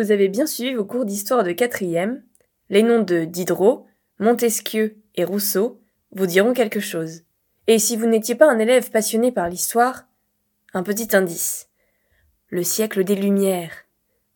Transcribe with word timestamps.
vous 0.00 0.12
avez 0.12 0.28
bien 0.28 0.46
suivi 0.46 0.72
vos 0.72 0.86
cours 0.86 1.04
d'histoire 1.04 1.44
de 1.44 1.52
quatrième, 1.52 2.22
les 2.70 2.82
noms 2.82 3.02
de 3.02 3.24
Diderot, 3.24 3.86
Montesquieu 4.18 4.96
et 5.14 5.24
Rousseau 5.24 5.82
vous 6.12 6.24
diront 6.24 6.54
quelque 6.54 6.80
chose. 6.80 7.20
Et 7.66 7.78
si 7.78 7.98
vous 7.98 8.06
n'étiez 8.06 8.34
pas 8.34 8.50
un 8.50 8.58
élève 8.58 8.90
passionné 8.90 9.30
par 9.30 9.50
l'histoire, 9.50 10.06
un 10.72 10.82
petit 10.82 11.14
indice. 11.14 11.68
Le 12.48 12.62
siècle 12.62 13.04
des 13.04 13.14
Lumières. 13.14 13.72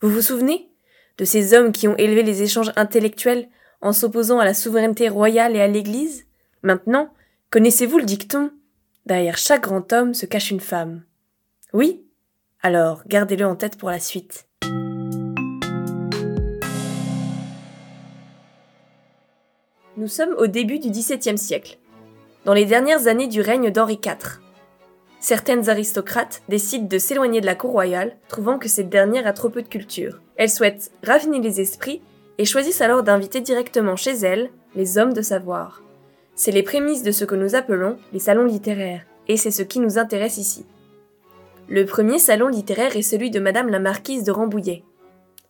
Vous 0.03 0.11
vous 0.11 0.21
souvenez 0.21 0.69
de 1.17 1.25
ces 1.25 1.55
hommes 1.55 1.73
qui 1.73 1.89
ont 1.89 1.97
élevé 1.97 2.23
les 2.23 2.43
échanges 2.43 2.73
intellectuels 2.77 3.49
en 3.81 3.95
s'opposant 3.95 4.41
à 4.41 4.45
la 4.45 4.55
souveraineté 4.55 5.09
royale 5.09 5.57
et 5.57 5.63
à 5.63 5.67
l'Église? 5.67 6.27
Maintenant, 6.63 7.15
connaissez-vous 7.49 7.99
le 7.99 8.05
dicton 8.05 8.51
Derrière 9.07 9.39
chaque 9.39 9.63
grand 9.63 9.91
homme 9.95 10.13
se 10.13 10.27
cache 10.27 10.51
une 10.51 10.61
femme. 10.61 11.05
Oui? 11.73 12.05
Alors, 12.61 13.03
gardez-le 13.07 13.47
en 13.47 13.57
tête 13.57 13.79
pour 13.79 13.89
la 13.89 13.99
suite. 14.01 14.47
Nous 19.97 20.09
sommes 20.09 20.35
au 20.39 20.49
début 20.49 20.81
du 20.81 20.91
XVIIe 20.91 21.39
siècle, 21.39 21.79
dans 22.45 22.53
les 22.53 22.65
dernières 22.65 23.07
années 23.07 23.29
du 23.29 23.41
règne 23.41 23.71
d'Henri 23.71 24.01
IV. 24.05 24.41
Certaines 25.21 25.71
aristocrates 25.71 26.43
décident 26.49 26.89
de 26.89 26.99
s'éloigner 26.99 27.41
de 27.41 27.47
la 27.47 27.55
cour 27.55 27.71
royale, 27.71 28.17
trouvant 28.27 28.59
que 28.59 28.69
cette 28.69 28.89
dernière 28.89 29.29
a 29.29 29.33
trop 29.33 29.51
peu 29.51 29.63
de 29.63 29.69
culture. 29.69 30.21
Elles 30.35 30.51
souhaitent 30.51 30.91
raffiner 31.05 31.41
les 31.41 31.61
esprits 31.61 32.03
et 32.39 32.45
choisissent 32.45 32.81
alors 32.81 33.05
d'inviter 33.05 33.41
directement 33.41 33.95
chez 33.95 34.17
elles 34.17 34.51
les 34.75 34.99
hommes 34.99 35.13
de 35.13 35.23
savoir. 35.23 35.81
C'est 36.35 36.51
les 36.51 36.65
prémices 36.65 37.05
de 37.05 37.13
ce 37.13 37.25
que 37.25 37.37
nous 37.37 37.55
appelons 37.55 37.97
les 38.13 38.19
salons 38.19 38.47
littéraires, 38.47 39.07
et 39.29 39.37
c'est 39.37 39.53
ce 39.53 39.63
qui 39.63 39.79
nous 39.79 39.97
intéresse 39.97 40.39
ici. 40.39 40.67
Le 41.69 41.87
premier 41.87 42.19
salon 42.19 42.49
littéraire 42.49 42.97
est 42.97 43.03
celui 43.03 43.31
de 43.31 43.39
Madame 43.39 43.69
la 43.69 43.79
Marquise 43.79 44.25
de 44.25 44.33
Rambouillet. 44.33 44.83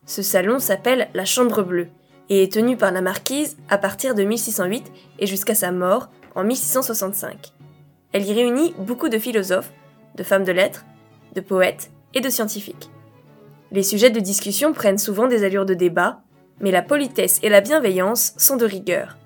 Ce 0.05 0.21
salon 0.21 0.59
s'appelle 0.59 1.07
la 1.15 1.25
Chambre 1.25 1.63
Bleue, 1.63 1.87
et 2.29 2.43
est 2.43 2.53
tenu 2.53 2.77
par 2.77 2.91
la 2.91 3.01
Marquise 3.01 3.57
à 3.69 3.77
partir 3.77 4.15
de 4.15 4.23
1608 4.23 4.91
et 5.19 5.27
jusqu'à 5.27 5.55
sa 5.55 5.71
mort 5.71 6.09
en 6.35 6.43
1665. 6.43 7.53
Elle 8.11 8.25
y 8.25 8.33
réunit 8.33 8.73
beaucoup 8.79 9.09
de 9.09 9.17
philosophes, 9.17 9.71
de 10.15 10.23
femmes 10.23 10.43
de 10.43 10.51
lettres, 10.51 10.85
de 11.33 11.41
poètes 11.41 11.91
et 12.13 12.21
de 12.21 12.29
scientifiques. 12.29 12.89
Les 13.71 13.83
sujets 13.83 14.09
de 14.09 14.19
discussion 14.19 14.73
prennent 14.73 14.97
souvent 14.97 15.27
des 15.27 15.43
allures 15.43 15.65
de 15.65 15.73
débat, 15.73 16.21
mais 16.61 16.71
la 16.71 16.81
politesse 16.81 17.39
et 17.43 17.49
la 17.49 17.61
bienveillance 17.61 18.33
sont 18.37 18.55
de 18.55 18.65
rigueur. 18.65 19.17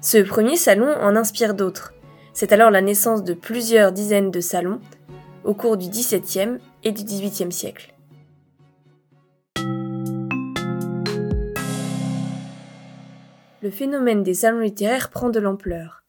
Ce 0.00 0.18
premier 0.18 0.56
salon 0.56 0.92
en 1.00 1.16
inspire 1.16 1.54
d'autres. 1.54 1.92
C'est 2.32 2.52
alors 2.52 2.70
la 2.70 2.82
naissance 2.82 3.24
de 3.24 3.34
plusieurs 3.34 3.92
dizaines 3.92 4.30
de 4.30 4.40
salons 4.40 4.80
au 5.44 5.54
cours 5.54 5.76
du 5.76 5.88
XVIIe 5.88 6.58
et 6.84 6.92
du 6.92 7.04
XVIIIe 7.04 7.52
siècle. 7.52 7.94
Le 13.60 13.70
phénomène 13.72 14.22
des 14.22 14.34
salons 14.34 14.60
littéraires 14.60 15.10
prend 15.10 15.30
de 15.30 15.40
l'ampleur. 15.40 16.04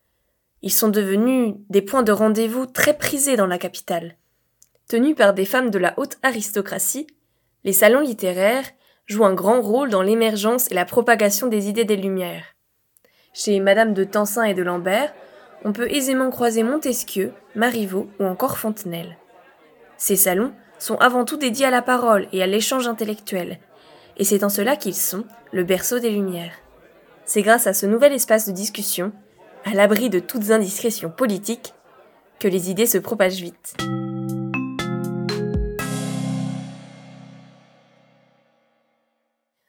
Ils 0.61 0.72
sont 0.72 0.89
devenus 0.89 1.55
des 1.72 1.81
points 1.81 2.03
de 2.03 2.11
rendez-vous 2.11 2.67
très 2.67 2.95
prisés 2.95 3.38
dans 3.38 3.47
la 3.47 3.58
capitale. 3.58 4.17
Tenus 4.88 5.16
par 5.16 5.33
des 5.33 5.45
femmes 5.45 5.72
de 5.72 5.80
la 5.80 5.95
haute 5.97 6.20
aristocratie, 6.22 7.08
les 7.64 7.73
salons 7.73 8.02
littéraires 8.02 8.70
jouent 9.08 9.25
un 9.25 9.33
grand 9.33 9.61
rôle 9.61 9.89
dans 9.89 10.03
l'émergence 10.03 10.70
et 10.72 10.75
la 10.75 10.86
propagation 10.86 11.47
des 11.47 11.70
idées 11.70 11.86
des 11.86 11.95
Lumières. 11.95 12.45
Chez 13.33 13.59
Madame 13.59 13.95
de 13.95 14.03
Tencin 14.03 14.44
et 14.44 14.53
de 14.53 14.61
Lambert, 14.61 15.11
on 15.66 15.73
peut 15.73 15.92
aisément 15.92 16.30
croiser 16.30 16.61
Montesquieu, 16.61 17.33
Marivaux 17.55 18.09
ou 18.20 18.25
encore 18.25 18.59
Fontenelle. 18.59 19.17
Ces 19.97 20.17
salons 20.17 20.53
sont 20.77 20.97
avant 20.97 21.25
tout 21.25 21.38
dédiés 21.38 21.66
à 21.66 21.72
la 21.72 21.81
parole 21.81 22.27
et 22.31 22.43
à 22.43 22.48
l'échange 22.48 22.88
intellectuel, 22.88 23.59
et 24.17 24.23
c'est 24.23 24.43
en 24.43 24.49
cela 24.49 24.76
qu'ils 24.76 24.95
sont 24.95 25.26
le 25.52 25.64
berceau 25.64 25.98
des 25.98 26.11
Lumières. 26.11 26.54
C'est 27.30 27.44
grâce 27.44 27.67
à 27.67 27.76
ce 27.76 27.86
nouvel 27.86 28.12
espace 28.12 28.48
de 28.48 28.52
discussion 28.52 29.14
à 29.64 29.76
l'abri 29.76 30.10
de 30.10 30.20
toutes 30.20 30.50
indiscrétions 30.50 31.12
politiques, 31.12 31.76
que 32.40 32.48
les 32.48 32.72
idées 32.72 32.88
se 32.88 32.98
propagent 32.98 33.40
vite. 33.40 33.78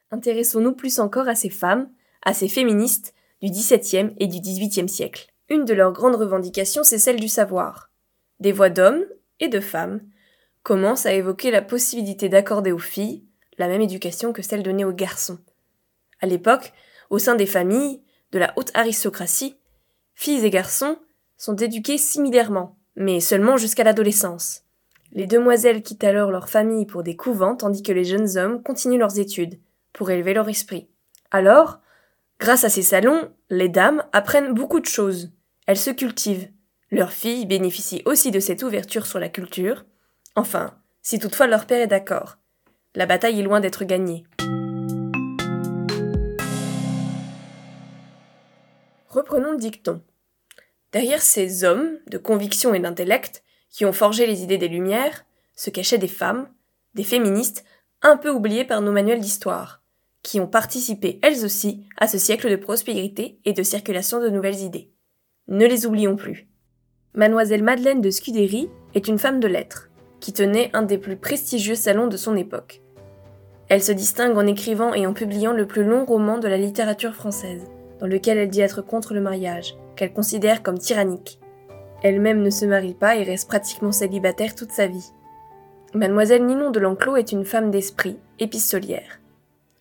Intéressons-nous 0.09 0.73
plus 0.73 0.99
encore 0.99 1.27
à 1.27 1.35
ces 1.35 1.51
femmes, 1.51 1.91
à 2.23 2.33
ces 2.33 2.47
féministes 2.47 3.13
du 3.43 3.51
XVIIe 3.51 4.15
et 4.17 4.25
du 4.25 4.39
XVIIIe 4.39 4.89
siècle. 4.89 5.27
Une 5.47 5.63
de 5.63 5.75
leurs 5.75 5.93
grandes 5.93 6.15
revendications, 6.15 6.83
c'est 6.83 6.97
celle 6.97 7.19
du 7.19 7.27
savoir. 7.27 7.91
Des 8.39 8.53
voix 8.53 8.71
d'hommes 8.71 9.05
et 9.39 9.49
de 9.49 9.59
femmes 9.59 10.01
commencent 10.63 11.05
à 11.05 11.13
évoquer 11.13 11.51
la 11.51 11.61
possibilité 11.61 12.27
d'accorder 12.27 12.71
aux 12.71 12.79
filles 12.79 13.23
la 13.59 13.67
même 13.67 13.81
éducation 13.81 14.33
que 14.33 14.41
celle 14.41 14.63
donnée 14.63 14.83
aux 14.83 14.93
garçons. 14.93 15.37
À 16.21 16.25
l'époque, 16.25 16.73
au 17.11 17.19
sein 17.19 17.35
des 17.35 17.45
familles, 17.45 18.01
de 18.31 18.39
la 18.39 18.53
haute 18.55 18.71
aristocratie, 18.73 19.57
Filles 20.15 20.45
et 20.45 20.49
garçons 20.49 20.97
sont 21.37 21.55
éduqués 21.55 21.97
similairement, 21.97 22.77
mais 22.95 23.19
seulement 23.19 23.57
jusqu'à 23.57 23.83
l'adolescence. 23.83 24.63
Les 25.11 25.27
demoiselles 25.27 25.81
quittent 25.81 26.03
alors 26.03 26.31
leur 26.31 26.47
famille 26.47 26.85
pour 26.85 27.03
des 27.03 27.15
couvents 27.15 27.55
tandis 27.55 27.83
que 27.83 27.91
les 27.91 28.03
jeunes 28.03 28.37
hommes 28.37 28.63
continuent 28.63 28.99
leurs 28.99 29.19
études, 29.19 29.59
pour 29.93 30.09
élever 30.11 30.33
leur 30.33 30.47
esprit. 30.47 30.87
Alors, 31.31 31.79
grâce 32.39 32.63
à 32.63 32.69
ces 32.69 32.81
salons, 32.81 33.31
les 33.49 33.67
dames 33.67 34.03
apprennent 34.13 34.53
beaucoup 34.53 34.79
de 34.79 34.85
choses. 34.85 35.31
Elles 35.67 35.77
se 35.77 35.91
cultivent. 35.91 36.49
Leurs 36.91 37.11
filles 37.11 37.45
bénéficient 37.45 38.03
aussi 38.05 38.31
de 38.31 38.39
cette 38.39 38.63
ouverture 38.63 39.05
sur 39.05 39.19
la 39.19 39.29
culture. 39.29 39.85
Enfin, 40.35 40.77
si 41.01 41.19
toutefois 41.19 41.47
leur 41.47 41.65
père 41.65 41.81
est 41.81 41.87
d'accord. 41.87 42.37
La 42.95 43.05
bataille 43.05 43.39
est 43.39 43.43
loin 43.43 43.59
d'être 43.59 43.85
gagnée. 43.85 44.23
Reprenons 49.11 49.51
le 49.51 49.57
dicton. 49.57 50.01
Derrière 50.93 51.21
ces 51.21 51.65
hommes, 51.65 51.97
de 52.07 52.17
conviction 52.17 52.73
et 52.73 52.79
d'intellect, 52.79 53.43
qui 53.69 53.83
ont 53.83 53.91
forgé 53.91 54.25
les 54.25 54.41
idées 54.41 54.57
des 54.57 54.69
Lumières, 54.69 55.25
se 55.53 55.69
cachaient 55.69 55.97
des 55.97 56.07
femmes, 56.07 56.47
des 56.93 57.03
féministes, 57.03 57.65
un 58.01 58.15
peu 58.15 58.29
oubliées 58.29 58.63
par 58.63 58.79
nos 58.79 58.93
manuels 58.93 59.19
d'histoire, 59.19 59.83
qui 60.23 60.39
ont 60.39 60.47
participé 60.47 61.19
elles 61.23 61.43
aussi 61.43 61.83
à 61.97 62.07
ce 62.07 62.17
siècle 62.17 62.49
de 62.49 62.55
prospérité 62.55 63.37
et 63.43 63.51
de 63.51 63.63
circulation 63.63 64.21
de 64.21 64.29
nouvelles 64.29 64.61
idées. 64.61 64.93
Ne 65.49 65.65
les 65.65 65.85
oublions 65.85 66.15
plus. 66.15 66.47
Mademoiselle 67.13 67.63
Madeleine 67.63 67.99
de 67.99 68.11
Scudéry 68.11 68.69
est 68.95 69.09
une 69.09 69.19
femme 69.19 69.41
de 69.41 69.47
lettres, 69.47 69.89
qui 70.21 70.31
tenait 70.31 70.69
un 70.71 70.83
des 70.83 70.97
plus 70.97 71.17
prestigieux 71.17 71.75
salons 71.75 72.07
de 72.07 72.15
son 72.15 72.37
époque. 72.37 72.81
Elle 73.67 73.83
se 73.83 73.91
distingue 73.91 74.37
en 74.37 74.47
écrivant 74.47 74.93
et 74.93 75.05
en 75.05 75.11
publiant 75.11 75.51
le 75.51 75.67
plus 75.67 75.83
long 75.83 76.05
roman 76.05 76.37
de 76.37 76.47
la 76.47 76.57
littérature 76.57 77.13
française, 77.13 77.67
dans 78.01 78.07
lequel 78.07 78.37
elle 78.37 78.49
dit 78.49 78.61
être 78.61 78.81
contre 78.81 79.13
le 79.13 79.21
mariage, 79.21 79.77
qu'elle 79.95 80.11
considère 80.11 80.63
comme 80.63 80.79
tyrannique. 80.79 81.39
Elle-même 82.03 82.41
ne 82.41 82.49
se 82.49 82.65
marie 82.65 82.95
pas 82.95 83.15
et 83.15 83.23
reste 83.23 83.47
pratiquement 83.47 83.91
célibataire 83.91 84.55
toute 84.55 84.71
sa 84.71 84.87
vie. 84.87 85.13
Mademoiselle 85.93 86.45
Ninon 86.45 86.71
de 86.71 86.79
L'Enclos 86.79 87.15
est 87.15 87.31
une 87.31 87.45
femme 87.45 87.69
d'esprit, 87.69 88.17
épistolière. 88.39 89.19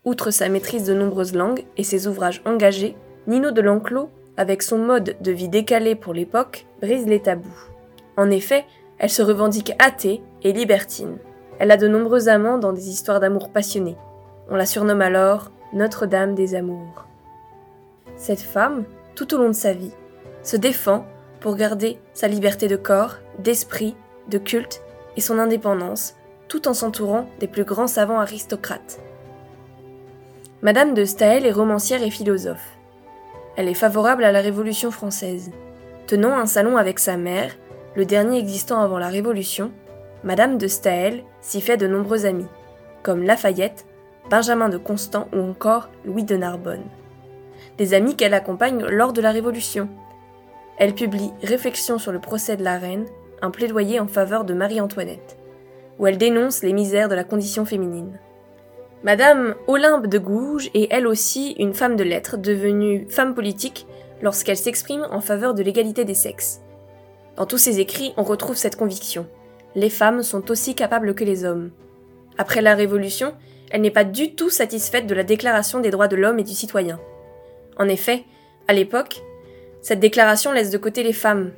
Outre 0.04 0.30
sa 0.30 0.48
maîtrise 0.48 0.84
de 0.84 0.94
nombreuses 0.94 1.34
langues 1.34 1.64
et 1.76 1.84
ses 1.84 2.06
ouvrages 2.06 2.42
engagés, 2.44 2.94
Ninon 3.26 3.52
de 3.52 3.60
L'Enclos, 3.60 4.10
avec 4.36 4.62
son 4.62 4.78
mode 4.78 5.16
de 5.20 5.32
vie 5.32 5.48
décalé 5.48 5.94
pour 5.94 6.12
l'époque, 6.12 6.66
brise 6.82 7.06
les 7.06 7.20
tabous. 7.20 7.68
En 8.16 8.30
effet, 8.30 8.64
elle 8.98 9.10
se 9.10 9.22
revendique 9.22 9.72
athée 9.78 10.20
et 10.42 10.52
libertine. 10.52 11.16
Elle 11.58 11.70
a 11.70 11.76
de 11.76 11.88
nombreux 11.88 12.28
amants 12.28 12.58
dans 12.58 12.72
des 12.72 12.90
histoires 12.90 13.20
d'amour 13.20 13.50
passionnées. 13.50 13.96
On 14.50 14.56
la 14.56 14.66
surnomme 14.66 15.02
alors 15.02 15.50
Notre-Dame 15.72 16.34
des 16.34 16.54
Amours. 16.54 17.06
Cette 18.20 18.42
femme, 18.42 18.84
tout 19.14 19.32
au 19.32 19.38
long 19.38 19.48
de 19.48 19.54
sa 19.54 19.72
vie, 19.72 19.94
se 20.42 20.58
défend 20.58 21.06
pour 21.40 21.56
garder 21.56 21.98
sa 22.12 22.28
liberté 22.28 22.68
de 22.68 22.76
corps, 22.76 23.16
d'esprit, 23.38 23.96
de 24.28 24.36
culte 24.36 24.82
et 25.16 25.22
son 25.22 25.38
indépendance, 25.38 26.16
tout 26.46 26.68
en 26.68 26.74
s'entourant 26.74 27.30
des 27.38 27.48
plus 27.48 27.64
grands 27.64 27.86
savants 27.86 28.20
aristocrates. 28.20 29.00
Madame 30.60 30.92
de 30.92 31.06
Staël 31.06 31.46
est 31.46 31.50
romancière 31.50 32.02
et 32.02 32.10
philosophe. 32.10 32.76
Elle 33.56 33.68
est 33.68 33.74
favorable 33.74 34.24
à 34.24 34.32
la 34.32 34.42
Révolution 34.42 34.90
française. 34.90 35.50
Tenant 36.06 36.38
un 36.38 36.46
salon 36.46 36.76
avec 36.76 36.98
sa 36.98 37.16
mère, 37.16 37.56
le 37.96 38.04
dernier 38.04 38.38
existant 38.38 38.82
avant 38.82 38.98
la 38.98 39.08
Révolution, 39.08 39.72
Madame 40.24 40.58
de 40.58 40.68
Staël 40.68 41.24
s'y 41.40 41.62
fait 41.62 41.78
de 41.78 41.86
nombreux 41.86 42.26
amis, 42.26 42.48
comme 43.02 43.22
Lafayette, 43.22 43.86
Benjamin 44.28 44.68
de 44.68 44.76
Constant 44.76 45.26
ou 45.34 45.40
encore 45.40 45.88
Louis 46.04 46.24
de 46.24 46.36
Narbonne. 46.36 46.84
Des 47.78 47.94
amis 47.94 48.16
qu'elle 48.16 48.34
accompagne 48.34 48.84
lors 48.84 49.12
de 49.12 49.20
la 49.20 49.30
Révolution, 49.30 49.88
elle 50.80 50.94
publie 50.94 51.30
Réflexions 51.42 51.98
sur 51.98 52.10
le 52.10 52.20
procès 52.20 52.56
de 52.56 52.64
la 52.64 52.78
reine, 52.78 53.04
un 53.42 53.50
plaidoyer 53.50 54.00
en 54.00 54.08
faveur 54.08 54.44
de 54.44 54.54
Marie-Antoinette, 54.54 55.36
où 55.98 56.06
elle 56.06 56.16
dénonce 56.16 56.62
les 56.62 56.72
misères 56.72 57.10
de 57.10 57.14
la 57.14 57.24
condition 57.24 57.66
féminine. 57.66 58.18
Madame 59.02 59.54
Olympe 59.66 60.06
de 60.06 60.18
Gouges 60.18 60.70
est 60.74 60.88
elle 60.90 61.06
aussi 61.06 61.52
une 61.58 61.74
femme 61.74 61.96
de 61.96 62.04
lettres, 62.04 62.38
devenue 62.38 63.06
femme 63.08 63.34
politique 63.34 63.86
lorsqu'elle 64.22 64.56
s'exprime 64.56 65.06
en 65.10 65.20
faveur 65.20 65.54
de 65.54 65.62
l'égalité 65.62 66.04
des 66.04 66.14
sexes. 66.14 66.60
Dans 67.36 67.46
tous 67.46 67.58
ses 67.58 67.80
écrits, 67.80 68.12
on 68.16 68.22
retrouve 68.22 68.56
cette 68.56 68.76
conviction. 68.76 69.26
Les 69.74 69.90
femmes 69.90 70.22
sont 70.22 70.50
aussi 70.50 70.74
capables 70.74 71.14
que 71.14 71.24
les 71.24 71.44
hommes. 71.44 71.70
Après 72.38 72.60
la 72.62 72.74
Révolution, 72.74 73.34
elle 73.70 73.82
n'est 73.82 73.90
pas 73.90 74.04
du 74.04 74.34
tout 74.34 74.50
satisfaite 74.50 75.06
de 75.06 75.14
la 75.14 75.24
Déclaration 75.24 75.80
des 75.80 75.90
droits 75.90 76.08
de 76.08 76.16
l'homme 76.16 76.38
et 76.38 76.44
du 76.44 76.54
citoyen. 76.54 76.98
En 77.80 77.88
effet, 77.88 78.24
à 78.68 78.74
l'époque, 78.74 79.22
cette 79.80 80.00
déclaration 80.00 80.52
laisse 80.52 80.70
de 80.70 80.76
côté 80.76 81.02
les 81.02 81.14
femmes. 81.14 81.50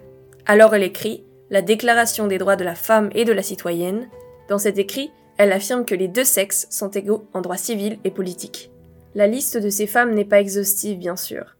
Alors 0.46 0.72
elle 0.72 0.84
écrit 0.84 1.24
la 1.50 1.62
Déclaration 1.62 2.28
des 2.28 2.38
droits 2.38 2.54
de 2.54 2.64
la 2.64 2.76
femme 2.76 3.10
et 3.12 3.24
de 3.24 3.32
la 3.32 3.42
citoyenne. 3.42 4.08
Dans 4.48 4.58
cet 4.58 4.78
écrit, 4.78 5.10
elle 5.36 5.50
affirme 5.50 5.84
que 5.84 5.96
les 5.96 6.06
deux 6.06 6.24
sexes 6.24 6.68
sont 6.70 6.90
égaux 6.90 7.28
en 7.34 7.40
droit 7.40 7.56
civil 7.56 7.98
et 8.04 8.12
politique. 8.12 8.70
La 9.16 9.26
liste 9.26 9.58
de 9.58 9.68
ces 9.68 9.88
femmes 9.88 10.14
n'est 10.14 10.24
pas 10.24 10.40
exhaustive, 10.40 10.96
bien 10.96 11.16
sûr. 11.16 11.56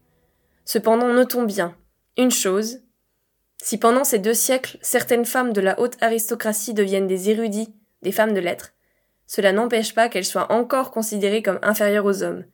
Cependant, 0.63 1.13
notons 1.13 1.43
bien 1.43 1.75
une 2.15 2.31
chose. 2.31 2.79
Si 3.61 3.77
pendant 3.77 4.05
ces 4.05 4.19
deux 4.19 4.33
siècles, 4.33 4.77
certaines 4.81 5.25
femmes 5.25 5.51
de 5.51 5.61
la 5.61 5.79
haute 5.79 5.97
aristocratie 6.01 6.73
deviennent 6.73 7.07
des 7.07 7.29
érudits, 7.29 7.73
des 8.01 8.11
femmes 8.13 8.33
de 8.33 8.39
lettres, 8.39 8.73
cela 9.27 9.51
n'empêche 9.51 9.93
pas 9.93 10.07
qu'elles 10.07 10.25
soient 10.25 10.51
encore 10.51 10.91
considérées 10.91 11.43
comme 11.43 11.59
inférieures 11.63 12.05
aux 12.05 12.23
hommes. 12.23 12.45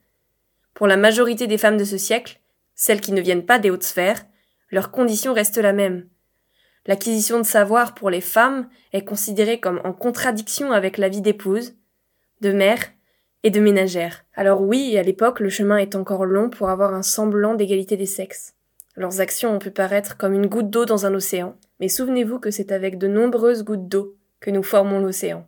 Pour 0.74 0.86
la 0.86 0.96
majorité 0.96 1.46
des 1.46 1.58
femmes 1.58 1.76
de 1.76 1.84
ce 1.84 1.98
siècle, 1.98 2.40
celles 2.74 3.00
qui 3.00 3.12
ne 3.12 3.20
viennent 3.20 3.44
pas 3.44 3.58
des 3.58 3.70
hautes 3.70 3.82
sphères, 3.82 4.24
leur 4.70 4.90
condition 4.90 5.34
reste 5.34 5.58
la 5.58 5.72
même. 5.72 6.08
L'acquisition 6.86 7.38
de 7.38 7.44
savoir 7.44 7.94
pour 7.94 8.08
les 8.08 8.20
femmes 8.20 8.68
est 8.92 9.04
considérée 9.04 9.60
comme 9.60 9.80
en 9.84 9.92
contradiction 9.92 10.72
avec 10.72 10.96
la 10.96 11.08
vie 11.08 11.20
d'épouse, 11.20 11.74
de 12.40 12.52
mère 12.52 12.80
et 13.42 13.50
de 13.50 13.60
ménagère. 13.60 14.24
Alors 14.34 14.62
oui, 14.62 14.96
à 14.96 15.02
l'époque, 15.02 15.40
le 15.40 15.50
chemin 15.50 15.76
est 15.76 15.94
encore 15.94 16.24
long 16.24 16.48
pour 16.48 16.70
avoir 16.70 16.94
un 16.94 17.02
semblant 17.02 17.54
d'égalité 17.54 17.96
des 17.96 18.06
sexes. 18.06 18.54
Leurs 18.96 19.20
actions 19.20 19.54
ont 19.54 19.58
pu 19.58 19.70
paraître 19.70 20.16
comme 20.16 20.34
une 20.34 20.46
goutte 20.46 20.70
d'eau 20.70 20.84
dans 20.84 21.06
un 21.06 21.14
océan, 21.14 21.56
mais 21.80 21.88
souvenez-vous 21.88 22.38
que 22.38 22.50
c'est 22.50 22.72
avec 22.72 22.98
de 22.98 23.08
nombreuses 23.08 23.64
gouttes 23.64 23.88
d'eau 23.88 24.16
que 24.40 24.50
nous 24.50 24.62
formons 24.62 25.00
l'océan. 25.00 25.46